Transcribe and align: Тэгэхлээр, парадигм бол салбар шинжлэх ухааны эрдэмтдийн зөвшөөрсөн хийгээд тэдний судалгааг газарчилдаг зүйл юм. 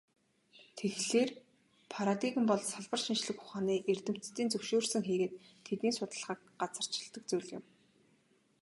Тэгэхлээр, 0.77 1.29
парадигм 1.93 2.43
бол 2.47 2.61
салбар 2.71 3.01
шинжлэх 3.05 3.37
ухааны 3.43 3.75
эрдэмтдийн 3.91 4.51
зөвшөөрсөн 4.51 5.03
хийгээд 5.05 5.33
тэдний 5.65 5.93
судалгааг 5.95 6.39
газарчилдаг 6.61 7.23
зүйл 7.29 7.49
юм. 7.57 7.63